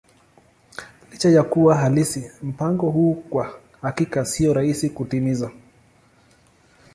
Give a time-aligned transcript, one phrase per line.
[1.11, 5.51] Licha ya kuwa halisi, mpango huu kwa hakika sio rahisi kutimiza.